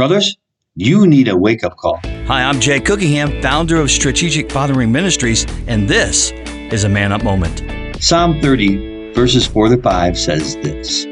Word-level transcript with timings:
Brothers, 0.00 0.38
you 0.76 1.06
need 1.06 1.28
a 1.28 1.36
wake 1.36 1.62
up 1.62 1.76
call. 1.76 2.00
Hi, 2.26 2.42
I'm 2.42 2.58
Jay 2.58 2.80
Cookingham, 2.80 3.42
founder 3.42 3.78
of 3.78 3.90
Strategic 3.90 4.50
Fathering 4.50 4.90
Ministries, 4.90 5.44
and 5.66 5.86
this 5.86 6.30
is 6.72 6.84
a 6.84 6.88
Man 6.88 7.12
Up 7.12 7.22
Moment. 7.22 8.02
Psalm 8.02 8.40
30, 8.40 9.12
verses 9.12 9.46
4 9.46 9.68
to 9.68 9.76
5 9.76 10.18
says 10.18 10.56
this 10.62 11.02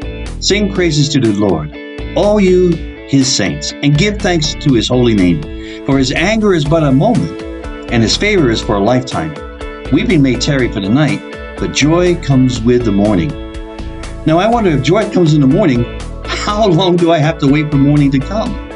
Sing 0.40 0.72
praises 0.72 1.10
to 1.10 1.20
the 1.20 1.34
Lord, 1.34 1.76
all 2.16 2.40
you 2.40 2.70
his 3.08 3.30
saints, 3.30 3.72
and 3.72 3.98
give 3.98 4.16
thanks 4.16 4.54
to 4.54 4.72
his 4.72 4.88
holy 4.88 5.12
name. 5.12 5.84
For 5.84 5.98
his 5.98 6.10
anger 6.10 6.54
is 6.54 6.64
but 6.64 6.82
a 6.82 6.90
moment, 6.90 7.42
and 7.92 8.02
his 8.02 8.16
favor 8.16 8.50
is 8.50 8.62
for 8.62 8.76
a 8.76 8.82
lifetime. 8.82 9.34
Weeping 9.92 10.22
may 10.22 10.36
tarry 10.36 10.72
for 10.72 10.80
the 10.80 10.88
night, 10.88 11.20
but 11.58 11.74
joy 11.74 12.14
comes 12.22 12.62
with 12.62 12.86
the 12.86 12.92
morning. 12.92 13.28
Now, 14.24 14.38
I 14.38 14.48
wonder 14.48 14.70
if 14.70 14.82
joy 14.82 15.10
comes 15.10 15.34
in 15.34 15.42
the 15.42 15.46
morning, 15.46 15.84
how 16.24 16.66
long 16.66 16.96
do 16.96 17.12
I 17.12 17.18
have 17.18 17.36
to 17.40 17.46
wait 17.46 17.70
for 17.70 17.76
morning 17.76 18.10
to 18.12 18.18
come? 18.18 18.67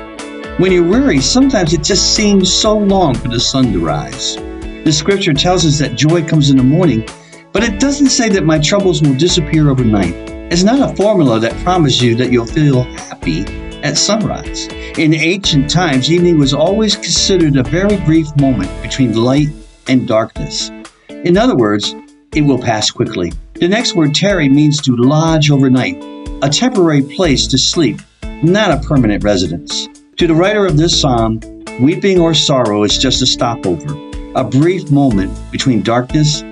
When 0.63 0.71
you're 0.71 0.89
weary, 0.89 1.21
sometimes 1.21 1.73
it 1.73 1.83
just 1.83 2.15
seems 2.15 2.49
so 2.55 2.79
long 2.79 3.17
for 3.17 3.27
the 3.27 3.41
sun 3.41 3.73
to 3.73 3.85
rise. 3.85 4.37
The 4.85 4.93
scripture 4.93 5.35
tells 5.35 5.67
us 5.67 5.81
that 5.81 5.97
joy 5.97 6.25
comes 6.25 6.51
in 6.51 6.57
the 6.57 6.63
morning, 6.63 7.05
but 7.51 7.65
it 7.65 7.81
doesn't 7.81 8.11
say 8.11 8.29
that 8.29 8.45
my 8.45 8.61
troubles 8.61 9.03
will 9.03 9.15
disappear 9.15 9.71
overnight. 9.71 10.15
It's 10.53 10.63
not 10.63 10.89
a 10.89 10.95
formula 10.95 11.41
that 11.41 11.65
promises 11.65 12.01
you 12.01 12.15
that 12.15 12.31
you'll 12.31 12.47
feel 12.47 12.85
happy 12.85 13.41
at 13.83 13.97
sunrise. 13.97 14.69
In 14.99 15.15
ancient 15.15 15.69
times, 15.69 16.13
evening 16.13 16.39
was 16.39 16.55
always 16.55 16.95
considered 16.95 17.57
a 17.57 17.65
very 17.65 17.97
brief 18.05 18.29
moment 18.37 18.71
between 18.83 19.17
light 19.17 19.49
and 19.89 20.07
darkness. 20.07 20.71
In 21.09 21.37
other 21.37 21.57
words, 21.57 21.93
it 22.37 22.43
will 22.43 22.61
pass 22.61 22.89
quickly. 22.89 23.33
The 23.55 23.67
next 23.67 23.97
word, 23.97 24.15
tarry, 24.15 24.49
means 24.49 24.81
to 24.83 24.95
lodge 24.95 25.51
overnight, 25.51 25.97
a 26.41 26.49
temporary 26.49 27.03
place 27.03 27.49
to 27.49 27.59
sleep, 27.59 28.01
not 28.45 28.71
a 28.71 28.87
permanent 28.87 29.25
residence. 29.25 29.89
To 30.23 30.29
the 30.29 30.35
writer 30.37 30.65
of 30.65 30.77
this 30.77 31.01
psalm, 31.01 31.41
weeping 31.81 32.21
or 32.21 32.33
sorrow 32.33 32.85
is 32.85 32.97
just 32.97 33.23
a 33.23 33.27
stopover, 33.27 33.93
a 34.37 34.45
brief 34.45 34.89
moment 34.89 35.37
between 35.51 35.83
darkness 35.83 36.43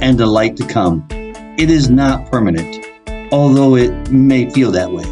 and 0.00 0.16
the 0.16 0.26
light 0.26 0.56
to 0.58 0.66
come. 0.68 1.04
It 1.58 1.68
is 1.68 1.90
not 1.90 2.30
permanent, 2.30 2.86
although 3.32 3.74
it 3.74 4.12
may 4.12 4.48
feel 4.50 4.70
that 4.70 4.92
way. 4.92 5.02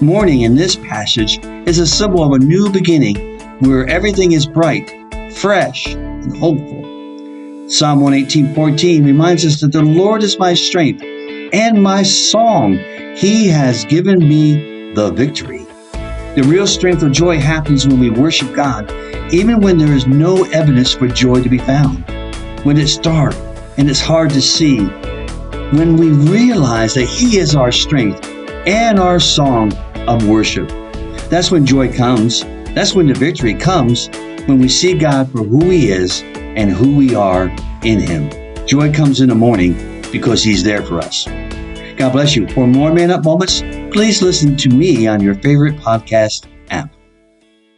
Morning 0.00 0.40
in 0.40 0.54
this 0.54 0.76
passage 0.76 1.38
is 1.68 1.78
a 1.78 1.86
symbol 1.86 2.24
of 2.24 2.32
a 2.32 2.42
new 2.42 2.70
beginning 2.70 3.38
where 3.58 3.86
everything 3.88 4.32
is 4.32 4.46
bright, 4.46 4.90
fresh, 5.34 5.94
and 5.94 6.34
hopeful. 6.38 7.68
Psalm 7.68 8.00
118:14 8.00 9.04
reminds 9.04 9.44
us 9.44 9.60
that 9.60 9.72
the 9.72 9.82
Lord 9.82 10.22
is 10.22 10.38
my 10.38 10.54
strength 10.54 11.04
and 11.52 11.82
my 11.82 12.04
song. 12.04 12.78
He 13.14 13.48
has 13.48 13.84
given 13.84 14.18
me 14.26 14.94
the 14.94 15.10
victory. 15.10 15.63
The 16.34 16.42
real 16.42 16.66
strength 16.66 17.04
of 17.04 17.12
joy 17.12 17.38
happens 17.38 17.86
when 17.86 18.00
we 18.00 18.10
worship 18.10 18.52
God, 18.56 18.90
even 19.32 19.60
when 19.60 19.78
there 19.78 19.94
is 19.94 20.08
no 20.08 20.42
evidence 20.46 20.92
for 20.92 21.06
joy 21.06 21.40
to 21.40 21.48
be 21.48 21.58
found. 21.58 22.04
When 22.64 22.76
it's 22.76 22.96
dark 22.96 23.36
and 23.76 23.88
it's 23.88 24.00
hard 24.00 24.30
to 24.30 24.42
see. 24.42 24.80
When 25.76 25.96
we 25.96 26.08
realize 26.08 26.94
that 26.94 27.04
He 27.04 27.38
is 27.38 27.54
our 27.54 27.70
strength 27.70 28.26
and 28.66 28.98
our 28.98 29.20
song 29.20 29.72
of 30.08 30.28
worship. 30.28 30.68
That's 31.30 31.52
when 31.52 31.64
joy 31.64 31.92
comes. 31.96 32.42
That's 32.74 32.94
when 32.94 33.06
the 33.06 33.14
victory 33.14 33.54
comes, 33.54 34.08
when 34.46 34.58
we 34.58 34.68
see 34.68 34.98
God 34.98 35.30
for 35.30 35.44
who 35.44 35.70
He 35.70 35.92
is 35.92 36.22
and 36.34 36.68
who 36.68 36.96
we 36.96 37.14
are 37.14 37.44
in 37.84 38.00
Him. 38.00 38.66
Joy 38.66 38.92
comes 38.92 39.20
in 39.20 39.28
the 39.28 39.36
morning 39.36 40.02
because 40.10 40.42
He's 40.42 40.64
there 40.64 40.82
for 40.82 40.98
us. 40.98 41.26
God 41.96 42.10
bless 42.10 42.34
you. 42.34 42.48
For 42.48 42.66
more 42.66 42.92
Man 42.92 43.12
Up 43.12 43.24
moments, 43.24 43.62
please 43.94 44.20
listen 44.20 44.56
to 44.56 44.68
me 44.70 45.06
on 45.06 45.20
your 45.20 45.36
favorite 45.36 45.76
podcast 45.76 46.48